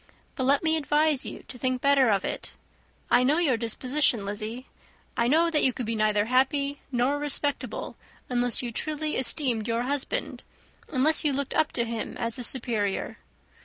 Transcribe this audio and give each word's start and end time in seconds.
But 0.33 0.45
let 0.45 0.63
me 0.63 0.77
advise 0.77 1.27
you 1.27 1.43
to 1.47 1.59
think 1.59 1.79
better 1.79 2.09
of 2.09 2.25
it. 2.25 2.53
I 3.11 3.21
know 3.23 3.37
your 3.37 3.55
disposition, 3.55 4.25
Lizzy. 4.25 4.65
I 5.15 5.27
know 5.27 5.51
that 5.51 5.63
you 5.63 5.71
could 5.73 5.85
be 5.85 5.93
neither 5.93 6.25
happy 6.25 6.79
nor 6.91 7.19
respectable, 7.19 7.97
unless 8.27 8.63
you 8.63 8.71
truly 8.71 9.15
esteemed 9.15 9.67
your 9.67 9.83
husband, 9.83 10.41
unless 10.87 11.23
you 11.23 11.31
looked 11.33 11.53
up 11.53 11.71
to 11.73 11.85
him 11.85 12.17
as 12.17 12.39
a 12.39 12.43
superior. 12.43 13.19